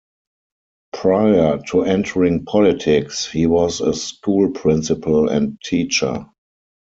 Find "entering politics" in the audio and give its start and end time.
1.83-3.27